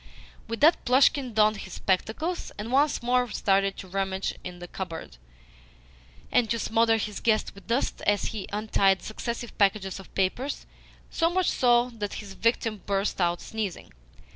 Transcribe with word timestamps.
With 0.47 0.61
that 0.61 0.83
Plushkin 0.83 1.35
donned 1.35 1.57
his 1.57 1.73
spectacles, 1.73 2.51
and 2.57 2.71
once 2.71 3.03
more 3.03 3.29
started 3.29 3.77
to 3.77 3.87
rummage 3.87 4.33
in 4.43 4.57
the 4.57 4.67
cupboard, 4.67 5.17
and 6.31 6.49
to 6.49 6.57
smother 6.57 6.97
his 6.97 7.19
guest 7.19 7.53
with 7.53 7.67
dust 7.67 8.01
as 8.07 8.25
he 8.33 8.47
untied 8.51 9.03
successive 9.03 9.55
packages 9.59 9.99
of 9.99 10.11
papers 10.15 10.65
so 11.11 11.29
much 11.29 11.51
so 11.51 11.91
that 11.91 12.13
his 12.15 12.33
victim 12.33 12.81
burst 12.87 13.21
out 13.21 13.41
sneezing. 13.41 13.91